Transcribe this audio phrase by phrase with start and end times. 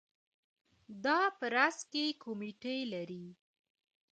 [1.05, 3.25] دا په راس کې کمیټې لري.